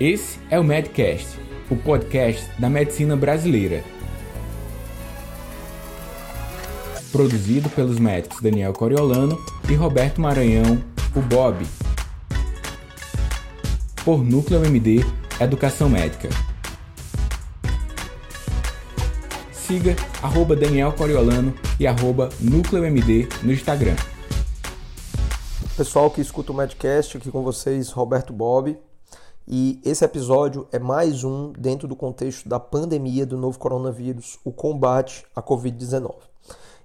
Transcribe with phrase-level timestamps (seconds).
[0.00, 1.38] Esse é o Medcast,
[1.70, 3.84] o podcast da medicina brasileira.
[7.12, 10.82] Produzido pelos médicos Daniel Coriolano e Roberto Maranhão,
[11.14, 11.66] o Bob.
[14.02, 15.04] Por Núcleo MD
[15.38, 16.30] Educação Médica.
[19.52, 23.96] Siga arroba Daniel Coriolano e arroba Núcleo MD no Instagram.
[25.76, 28.78] Pessoal que escuta o Medcast, aqui com vocês, Roberto Bob.
[29.52, 34.52] E esse episódio é mais um dentro do contexto da pandemia do novo coronavírus, o
[34.52, 36.14] combate à Covid-19.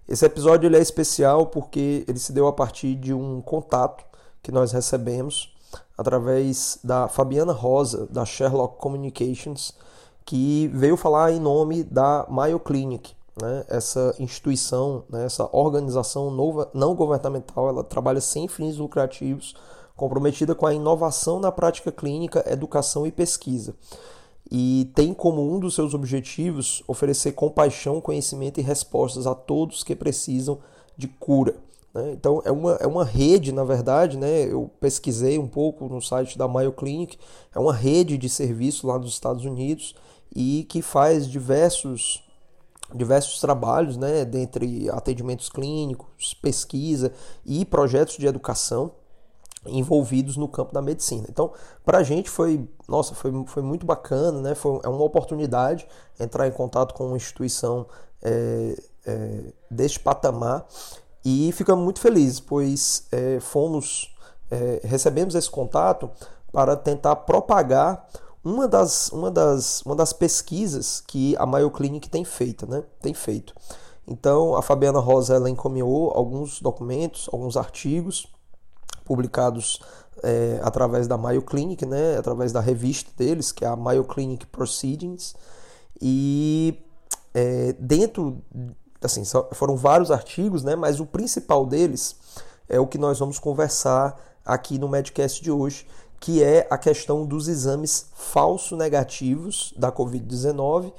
[0.09, 4.03] Esse episódio ele é especial porque ele se deu a partir de um contato
[4.41, 5.55] que nós recebemos
[5.95, 9.71] através da Fabiana Rosa, da Sherlock Communications,
[10.25, 13.63] que veio falar em nome da Mayo Clinic, né?
[13.69, 15.25] essa instituição, né?
[15.25, 19.53] essa organização nova, não governamental, ela trabalha sem fins lucrativos
[19.95, 23.75] comprometida com a inovação na prática clínica, educação e pesquisa.
[24.51, 29.95] E tem como um dos seus objetivos oferecer compaixão, conhecimento e respostas a todos que
[29.95, 30.59] precisam
[30.95, 31.55] de cura.
[31.93, 32.11] Né?
[32.11, 34.43] Então, é uma, é uma rede, na verdade, né?
[34.43, 37.17] eu pesquisei um pouco no site da Mayo Clinic,
[37.53, 39.95] é uma rede de serviço lá nos Estados Unidos
[40.35, 42.21] e que faz diversos
[42.93, 47.11] diversos trabalhos, né, dentre atendimentos clínicos, pesquisa
[47.43, 48.91] e projetos de educação
[49.65, 51.25] envolvidos no campo da medicina.
[51.29, 51.51] Então,
[51.83, 54.55] para a gente foi, nossa, foi, foi muito bacana, né?
[54.55, 55.87] Foi é uma oportunidade
[56.19, 57.85] entrar em contato com uma instituição
[58.21, 60.65] é, é, deste patamar
[61.23, 64.15] e ficamos muito felizes, pois é, fomos
[64.51, 66.09] é, recebemos esse contato
[66.51, 68.07] para tentar propagar
[68.43, 72.83] uma das, uma das, uma das pesquisas que a Mayo Clinic tem feito, né?
[73.01, 73.55] Tem feito.
[74.07, 78.27] Então, a Fabiana Rosa ela encaminhou alguns documentos, alguns artigos
[79.03, 79.79] publicados
[80.23, 84.45] é, através da Mayo Clinic, né, através da revista deles, que é a Mayo Clinic
[84.47, 85.35] Proceedings,
[86.01, 86.83] e
[87.33, 88.41] é, dentro,
[89.01, 92.15] assim, foram vários artigos, né, mas o principal deles
[92.67, 95.85] é o que nós vamos conversar aqui no Medcast de hoje,
[96.19, 100.91] que é a questão dos exames falso negativos da Covid-19,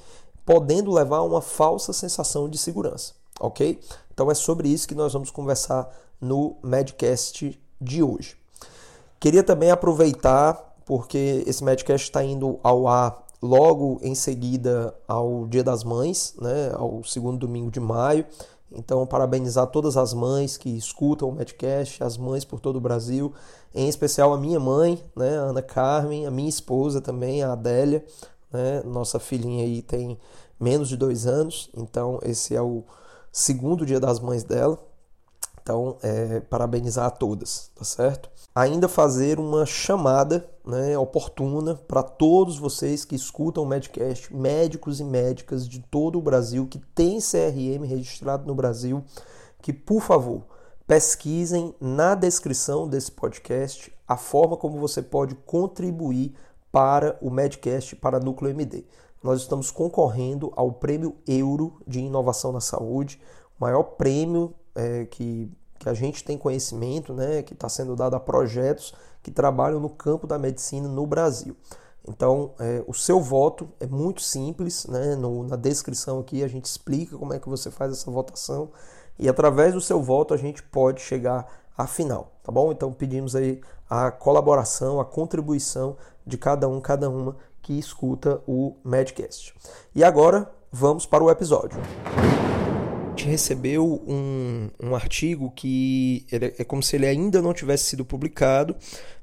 [0.44, 3.80] podendo levar a uma falsa sensação de segurança, ok?
[4.12, 5.90] Então é sobre isso que nós vamos conversar
[6.20, 8.36] no Medcast de hoje.
[9.18, 15.64] Queria também aproveitar, porque esse Medcast está indo ao ar logo em seguida ao Dia
[15.64, 18.24] das Mães, né, ao segundo domingo de maio.
[18.70, 23.32] Então, parabenizar todas as mães que escutam o Medcast, as mães por todo o Brasil,
[23.74, 28.04] em especial a minha mãe, né, a Ana Carmen, a minha esposa também, a Adélia.
[28.52, 30.18] Né, nossa filhinha aí tem
[30.58, 32.84] menos de dois anos, então esse é o
[33.30, 34.78] segundo Dia das Mães dela.
[35.66, 38.30] Então, é, parabenizar a todas, tá certo?
[38.54, 45.04] Ainda fazer uma chamada né, oportuna para todos vocês que escutam o Medcast, médicos e
[45.04, 49.02] médicas de todo o Brasil que tem CRM registrado no Brasil,
[49.60, 50.44] que por favor
[50.86, 56.32] pesquisem na descrição desse podcast a forma como você pode contribuir
[56.70, 58.84] para o Medcast, para Núcleo MD.
[59.20, 63.20] Nós estamos concorrendo ao Prêmio Euro de Inovação na Saúde,
[63.58, 68.14] o maior prêmio é, que, que a gente tem conhecimento, né, que está sendo dado
[68.14, 71.56] a projetos que trabalham no campo da medicina no Brasil.
[72.08, 75.16] Então, é, o seu voto é muito simples, né?
[75.16, 78.70] No, na descrição aqui a gente explica como é que você faz essa votação
[79.18, 82.70] e através do seu voto a gente pode chegar à final, tá bom?
[82.70, 83.60] Então pedimos aí
[83.90, 89.52] a colaboração, a contribuição de cada um, cada uma que escuta o Medcast.
[89.92, 91.80] E agora vamos para o episódio
[93.26, 98.76] recebeu um, um artigo que é como se ele ainda não tivesse sido publicado,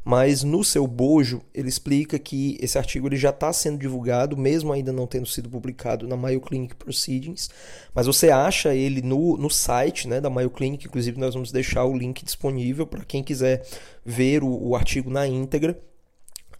[0.03, 4.73] mas no seu bojo ele explica que esse artigo ele já está sendo divulgado, mesmo
[4.73, 7.49] ainda não tendo sido publicado na Mayo Clinic Proceedings,
[7.93, 11.85] mas você acha ele no, no site né, da Mayo Clinic, inclusive nós vamos deixar
[11.85, 13.65] o link disponível para quem quiser
[14.05, 15.79] ver o, o artigo na íntegra.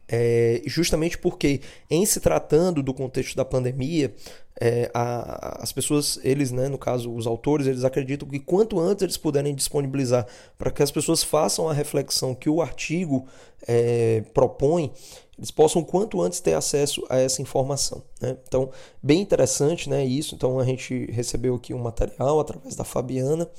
[0.05, 4.13] É, justamente porque, em se tratando do contexto da pandemia,
[4.59, 9.01] é, a, as pessoas, eles, né, no caso, os autores, eles acreditam que quanto antes
[9.01, 10.27] eles puderem disponibilizar
[10.57, 13.25] para que as pessoas façam a reflexão que o artigo
[13.67, 14.91] é, propõe,
[15.37, 18.03] eles possam quanto antes ter acesso a essa informação.
[18.21, 18.37] Né?
[18.47, 18.69] Então,
[19.01, 20.35] bem interessante né, isso.
[20.35, 23.49] Então, a gente recebeu aqui um material através da Fabiana.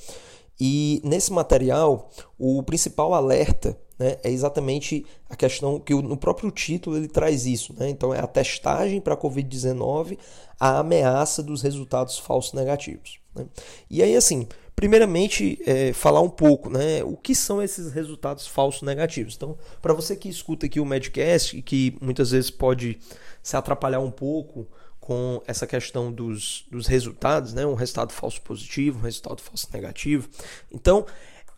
[0.59, 6.97] E nesse material, o principal alerta né, é exatamente a questão que no próprio título
[6.97, 7.73] ele traz isso.
[7.77, 7.89] Né?
[7.89, 10.17] Então, é a testagem para a Covid-19,
[10.59, 13.19] a ameaça dos resultados falsos negativos.
[13.33, 13.45] Né?
[13.89, 17.03] E aí, assim, primeiramente, é, falar um pouco, né?
[17.03, 19.35] O que são esses resultados falsos negativos?
[19.35, 22.99] Então, para você que escuta aqui o Medcast que muitas vezes pode
[23.41, 24.67] se atrapalhar um pouco
[25.05, 27.63] com essa questão dos, dos resultados, né?
[27.63, 30.27] Um resultado falso positivo, um resultado falso negativo.
[30.71, 31.05] Então,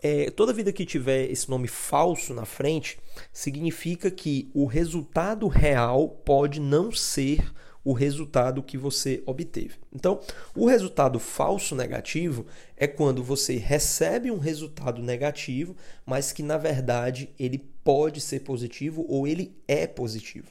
[0.03, 2.99] é, toda vida que tiver esse nome falso na frente,
[3.31, 7.53] significa que o resultado real pode não ser
[7.85, 9.75] o resultado que você obteve.
[9.95, 10.19] Então,
[10.53, 12.45] o resultado falso negativo
[12.75, 15.73] é quando você recebe um resultado negativo,
[16.05, 20.47] mas que na verdade ele pode ser positivo ou ele é positivo.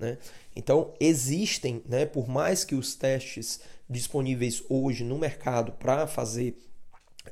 [0.00, 0.16] Né?
[0.56, 6.56] Então, existem, né, por mais que os testes disponíveis hoje no mercado para fazer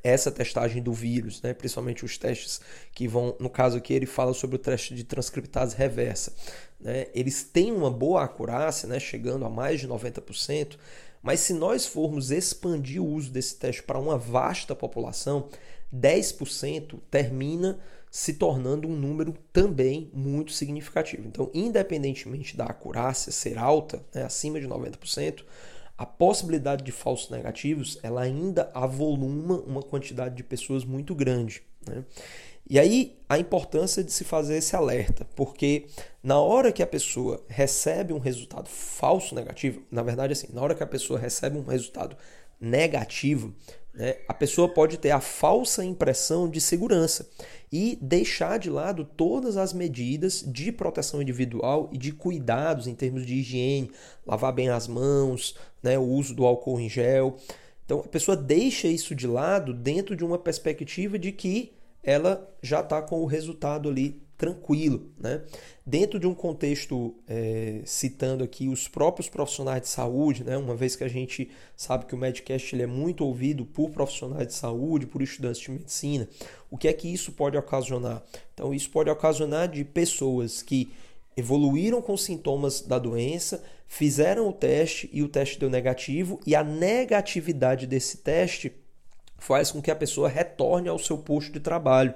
[0.04, 2.60] essa testagem do vírus, né, principalmente os testes
[2.92, 6.32] que vão, no caso aqui ele fala sobre o teste de transcriptase reversa,
[6.78, 10.76] né, eles têm uma boa acurácia, né, chegando a mais de 90%,
[11.22, 15.48] mas se nós formos expandir o uso desse teste para uma vasta população,
[15.94, 17.78] 10% termina
[18.10, 21.26] se tornando um número também muito significativo.
[21.26, 25.44] Então, independentemente da acurácia ser alta, né, acima de 90%,
[25.96, 31.62] a possibilidade de falsos negativos ela ainda avoluma uma quantidade de pessoas muito grande.
[31.86, 32.04] Né?
[32.70, 35.86] E aí a importância de se fazer esse alerta, porque
[36.22, 40.74] na hora que a pessoa recebe um resultado falso negativo, na verdade assim, na hora
[40.74, 42.16] que a pessoa recebe um resultado
[42.60, 43.54] negativo,
[43.98, 47.28] né, a pessoa pode ter a falsa impressão de segurança
[47.70, 53.26] e deixar de lado todas as medidas de proteção individual e de cuidados em termos
[53.26, 53.90] de higiene,
[54.24, 57.36] lavar bem as mãos, né, o uso do álcool em gel.
[57.84, 62.78] Então a pessoa deixa isso de lado dentro de uma perspectiva de que ela já
[62.78, 65.10] está com o resultado ali tranquilo.
[65.18, 65.42] Né?
[65.84, 70.56] Dentro de um contexto, é, citando aqui os próprios profissionais de saúde, né?
[70.56, 74.46] uma vez que a gente sabe que o Medcast ele é muito ouvido por profissionais
[74.46, 76.28] de saúde, por estudantes de medicina,
[76.70, 78.22] o que é que isso pode ocasionar?
[78.54, 80.90] Então, isso pode ocasionar de pessoas que
[81.36, 86.62] evoluíram com sintomas da doença, fizeram o teste e o teste deu negativo, e a
[86.62, 88.72] negatividade desse teste
[89.38, 92.14] faz com que a pessoa retorne ao seu posto de trabalho.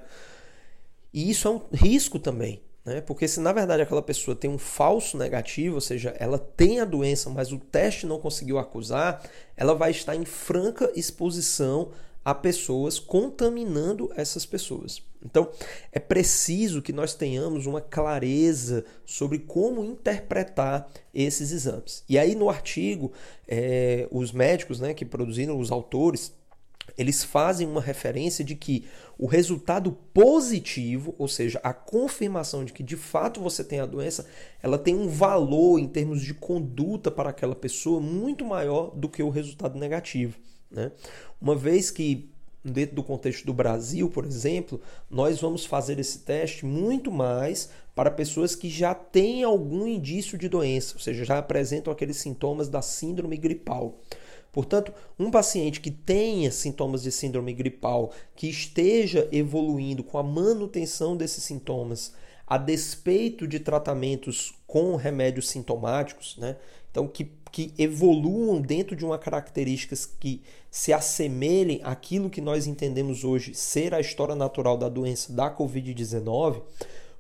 [1.13, 3.01] E isso é um risco também, né?
[3.01, 6.85] Porque se na verdade aquela pessoa tem um falso negativo, ou seja, ela tem a
[6.85, 9.23] doença, mas o teste não conseguiu acusar,
[9.57, 11.91] ela vai estar em franca exposição
[12.25, 15.03] a pessoas contaminando essas pessoas.
[15.25, 15.49] Então,
[15.93, 22.05] é preciso que nós tenhamos uma clareza sobre como interpretar esses exames.
[22.09, 23.13] E aí, no artigo,
[23.47, 26.33] é, os médicos né, que produziram, os autores,
[26.97, 28.85] eles fazem uma referência de que
[29.19, 34.27] o resultado positivo, ou seja, a confirmação de que de fato você tem a doença,
[34.63, 39.23] ela tem um valor em termos de conduta para aquela pessoa muito maior do que
[39.23, 40.37] o resultado negativo.
[40.71, 40.91] Né?
[41.41, 42.31] Uma vez que,
[42.65, 44.81] dentro do contexto do Brasil, por exemplo,
[45.11, 50.49] nós vamos fazer esse teste muito mais para pessoas que já têm algum indício de
[50.49, 53.99] doença, ou seja, já apresentam aqueles sintomas da síndrome gripal.
[54.53, 61.17] Portanto, um paciente que tenha sintomas de síndrome gripal, que esteja evoluindo com a manutenção
[61.17, 62.13] desses sintomas,
[62.47, 66.57] a despeito de tratamentos com remédios sintomáticos, né?
[66.91, 73.25] então que, que evoluam dentro de uma características que se assemelhem àquilo que nós entendemos
[73.25, 76.61] hoje ser a história natural da doença da Covid-19,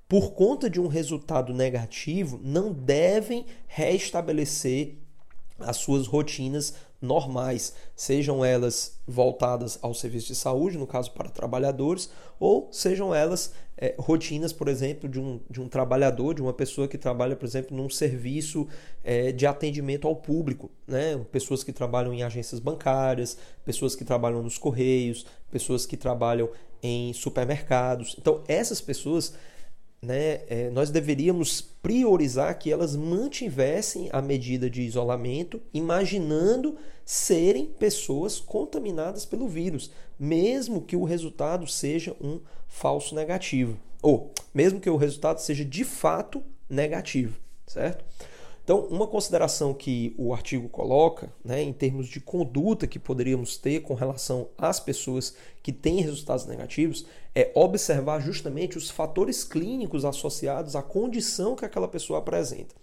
[0.06, 4.97] por conta de um resultado negativo, não devem restabelecer
[5.59, 12.09] as suas rotinas normais, sejam elas voltadas ao serviço de saúde, no caso para trabalhadores,
[12.38, 16.87] ou sejam elas é, rotinas, por exemplo, de um, de um trabalhador, de uma pessoa
[16.87, 18.68] que trabalha, por exemplo, num serviço
[19.02, 21.18] é, de atendimento ao público, né?
[21.32, 26.49] pessoas que trabalham em agências bancárias, pessoas que trabalham nos correios, pessoas que trabalham
[26.80, 28.14] em supermercados.
[28.18, 29.35] Então, essas pessoas
[30.04, 38.40] né, é, nós deveríamos priorizar que elas mantivessem a medida de isolamento, imaginando serem pessoas
[38.40, 44.97] contaminadas pelo vírus, mesmo que o resultado seja um falso negativo, ou mesmo que o
[44.97, 48.04] resultado seja de fato negativo, certo?
[48.64, 53.80] Então, uma consideração que o artigo coloca, né, em termos de conduta que poderíamos ter
[53.80, 57.04] com relação às pessoas que têm resultados negativos,
[57.35, 62.81] é observar justamente os fatores clínicos associados à condição que aquela pessoa apresenta.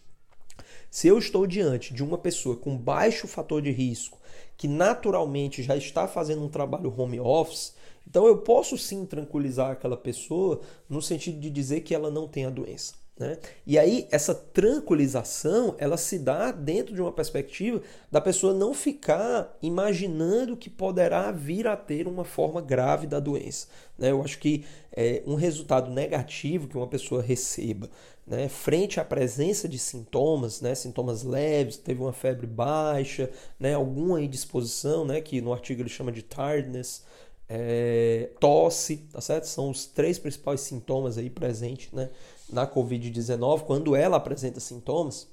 [0.91, 4.17] Se eu estou diante de uma pessoa com baixo fator de risco,
[4.58, 7.75] que naturalmente já está fazendo um trabalho home office,
[8.08, 12.46] então eu posso sim tranquilizar aquela pessoa no sentido de dizer que ela não tem
[12.46, 12.96] a doença.
[13.19, 13.38] Né?
[13.67, 19.57] E aí, essa tranquilização, ela se dá dentro de uma perspectiva da pessoa não ficar
[19.61, 23.67] imaginando que poderá vir a ter uma forma grave da doença.
[23.97, 24.11] Né?
[24.11, 24.63] Eu acho que
[24.95, 27.89] é, um resultado negativo que uma pessoa receba
[28.25, 34.21] né, frente à presença de sintomas, né, sintomas leves, teve uma febre baixa, né, alguma
[34.21, 37.03] indisposição, né, que no artigo ele chama de tiredness,
[37.49, 39.45] é, tosse, tá certo?
[39.45, 42.11] São os três principais sintomas aí presentes né,
[42.51, 45.27] na Covid-19, quando ela apresenta sintomas.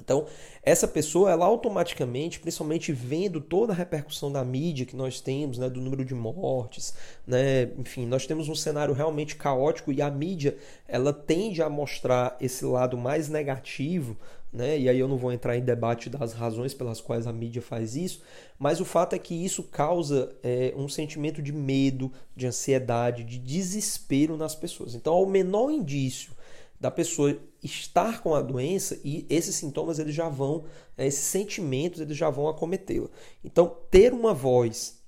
[0.00, 0.26] Então,
[0.62, 5.70] essa pessoa, ela automaticamente, principalmente vendo toda a repercussão da mídia que nós temos, né,
[5.70, 6.94] do número de mortes,
[7.26, 10.56] né, enfim, nós temos um cenário realmente caótico e a mídia,
[10.88, 14.16] ela tende a mostrar esse lado mais negativo,
[14.52, 17.62] né, e aí eu não vou entrar em debate das razões pelas quais a mídia
[17.62, 18.20] faz isso,
[18.58, 23.38] mas o fato é que isso causa é, um sentimento de medo, de ansiedade, de
[23.38, 24.94] desespero nas pessoas.
[24.94, 26.32] Então, ao menor indício
[26.80, 30.64] da pessoa estar com a doença e esses sintomas eles já vão,
[30.96, 33.08] né, esses sentimentos eles já vão acometê-la.
[33.42, 35.02] Então, ter uma voz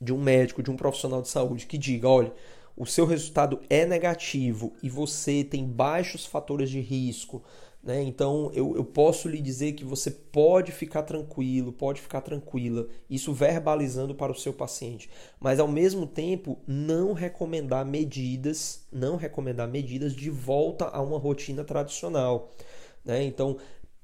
[0.00, 2.32] de um médico, de um profissional de saúde que diga, olha,
[2.76, 7.42] o seu resultado é negativo e você tem baixos fatores de risco,
[7.84, 8.02] né?
[8.02, 13.32] Então eu, eu posso lhe dizer que você pode ficar tranquilo, pode ficar tranquila, isso
[13.32, 20.14] verbalizando para o seu paciente, mas ao mesmo tempo não recomendar medidas, não recomendar medidas
[20.14, 22.52] de volta a uma rotina tradicional.
[23.04, 23.22] Né?
[23.24, 23.58] Então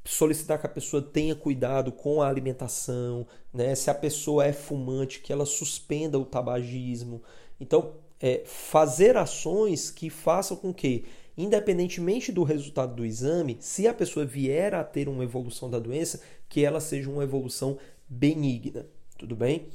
[0.04, 3.75] solicitar que a pessoa tenha cuidado com a alimentação, né?
[3.75, 7.22] se a pessoa é fumante, que ela suspenda o tabagismo.
[7.60, 11.04] Então, é, fazer ações que façam com que
[11.42, 16.20] independentemente do resultado do exame, se a pessoa vier a ter uma evolução da doença,
[16.49, 17.78] que ela seja uma evolução
[18.09, 18.87] benigna,
[19.18, 19.68] tudo bem?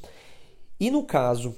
[0.80, 1.56] E no caso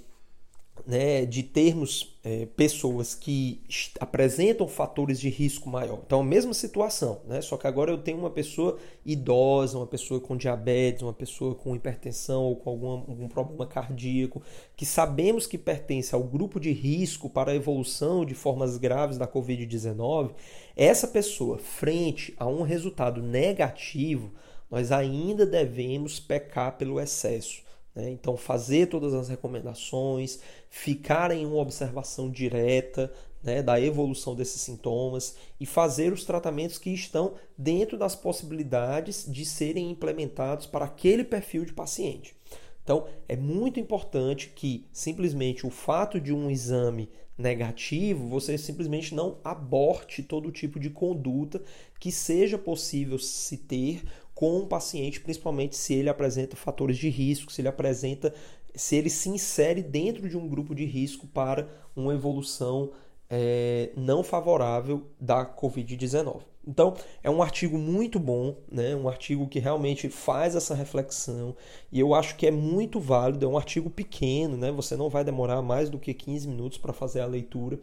[0.86, 3.62] né, de termos é, pessoas que
[4.00, 6.01] apresentam fatores de risco maior.
[6.05, 7.41] Então, a mesma situação, né?
[7.41, 11.75] só que agora eu tenho uma pessoa idosa, uma pessoa com diabetes, uma pessoa com
[11.75, 14.41] hipertensão ou com algum, algum problema cardíaco,
[14.75, 19.27] que sabemos que pertence ao grupo de risco para a evolução de formas graves da
[19.27, 20.31] Covid-19.
[20.75, 24.34] Essa pessoa, frente a um resultado negativo,
[24.69, 27.66] nós ainda devemos pecar pelo excesso.
[27.97, 28.11] Né?
[28.11, 30.39] Então, fazer todas as recomendações,
[30.69, 33.11] ficar em uma observação direta
[33.41, 39.43] né, da evolução desses sintomas e fazer os tratamentos que estão dentro das possibilidades de
[39.43, 42.35] serem implementados para aquele perfil de paciente.
[42.83, 49.39] Então, é muito importante que simplesmente o fato de um exame negativo, você simplesmente não
[49.43, 51.63] aborte todo tipo de conduta
[51.99, 54.03] que seja possível se ter
[54.38, 58.32] com o paciente, principalmente se ele apresenta fatores de risco, se ele apresenta,
[58.75, 62.91] se ele se insere dentro de um grupo de risco para uma evolução
[63.27, 66.41] é, não favorável da Covid-19.
[66.67, 68.96] Então, é um artigo muito bom, né?
[68.96, 71.56] um artigo que realmente faz essa reflexão
[71.91, 73.44] e eu acho que é muito válido.
[73.44, 74.72] É um artigo pequeno, né?
[74.72, 77.79] você não vai demorar mais do que 15 minutos para fazer a leitura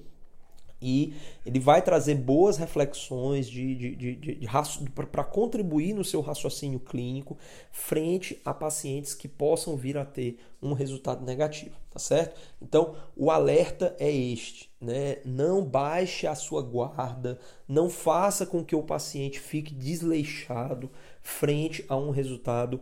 [0.84, 1.14] e
[1.46, 6.78] ele vai trazer boas reflexões de, de, de, de, de para contribuir no seu raciocínio
[6.78, 7.38] clínico
[7.72, 12.38] frente a pacientes que possam vir a ter um resultado negativo, tá certo?
[12.60, 15.16] Então, o alerta é este, né?
[15.24, 20.90] Não baixe a sua guarda, não faça com que o paciente fique desleixado
[21.22, 22.78] frente a um resultado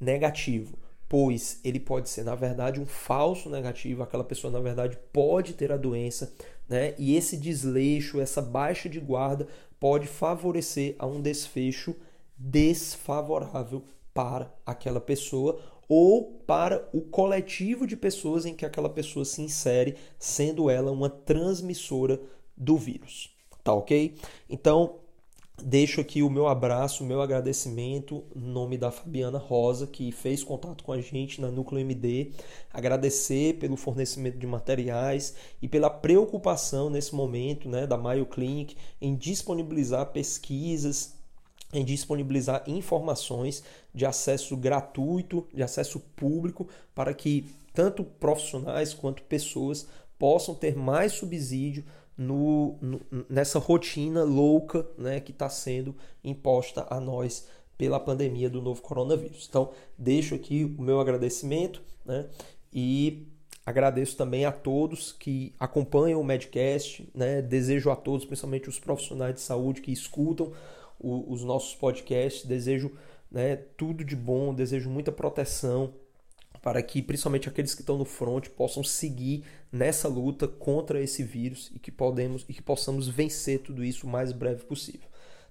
[0.00, 0.76] negativo
[1.14, 5.70] pois ele pode ser, na verdade, um falso negativo, aquela pessoa, na verdade, pode ter
[5.70, 6.32] a doença,
[6.68, 6.92] né?
[6.98, 9.46] E esse desleixo, essa baixa de guarda
[9.78, 11.94] pode favorecer a um desfecho
[12.36, 19.40] desfavorável para aquela pessoa ou para o coletivo de pessoas em que aquela pessoa se
[19.40, 22.20] insere, sendo ela uma transmissora
[22.56, 23.32] do vírus.
[23.62, 24.16] Tá ok?
[24.50, 24.96] Então,
[25.62, 30.42] Deixo aqui o meu abraço, o meu agradecimento em nome da Fabiana Rosa, que fez
[30.42, 32.32] contato com a gente na Núcleo MD.
[32.72, 39.14] Agradecer pelo fornecimento de materiais e pela preocupação nesse momento né, da Mayo Clinic em
[39.14, 41.14] disponibilizar pesquisas,
[41.72, 43.62] em disponibilizar informações
[43.94, 49.86] de acesso gratuito, de acesso público, para que tanto profissionais quanto pessoas
[50.18, 51.84] possam ter mais subsídio
[52.16, 58.62] no, no, nessa rotina louca né, que está sendo imposta a nós pela pandemia do
[58.62, 59.46] novo coronavírus.
[59.48, 62.28] Então, deixo aqui o meu agradecimento né,
[62.72, 63.26] e
[63.66, 67.08] agradeço também a todos que acompanham o Medcast.
[67.14, 70.52] Né, desejo a todos, principalmente os profissionais de saúde que escutam
[70.98, 72.92] o, os nossos podcasts, desejo
[73.30, 75.92] né, tudo de bom, desejo muita proteção
[76.64, 81.70] para que principalmente aqueles que estão no front possam seguir nessa luta contra esse vírus
[81.74, 85.06] e que podemos e que possamos vencer tudo isso o mais breve possível.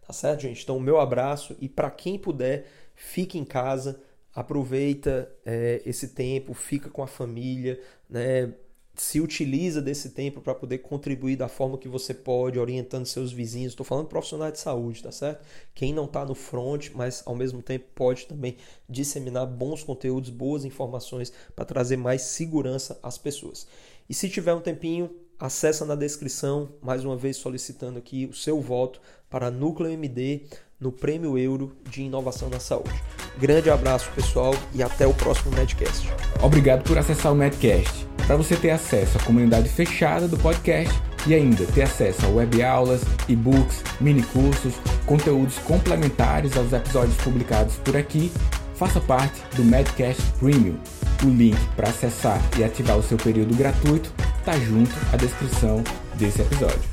[0.07, 0.63] Tá certo, gente?
[0.63, 2.65] Então, meu abraço e para quem puder,
[2.95, 4.01] fique em casa,
[4.33, 7.79] aproveita é, esse tempo, fica com a família,
[8.09, 8.51] né?
[8.95, 13.73] Se utiliza desse tempo para poder contribuir da forma que você pode, orientando seus vizinhos.
[13.73, 15.43] Estou falando profissionais de saúde, tá certo?
[15.73, 18.57] Quem não está no front, mas ao mesmo tempo pode também
[18.87, 23.67] disseminar bons conteúdos, boas informações para trazer mais segurança às pessoas.
[24.07, 25.09] E se tiver um tempinho,
[25.39, 30.43] acessa na descrição, mais uma vez solicitando aqui o seu voto para Núcleo MD
[30.79, 33.01] no Prêmio Euro de Inovação na Saúde.
[33.39, 36.07] Grande abraço, pessoal, e até o próximo Medcast.
[36.43, 38.12] Obrigado por acessar o Medcast.
[38.25, 40.93] Para você ter acesso à comunidade fechada do podcast
[41.27, 44.73] e ainda ter acesso a web aulas, e-books, mini cursos,
[45.05, 48.31] conteúdos complementares aos episódios publicados por aqui,
[48.75, 50.75] faça parte do Medcast Premium.
[51.23, 55.83] O link para acessar e ativar o seu período gratuito está junto à descrição
[56.15, 56.92] desse episódio.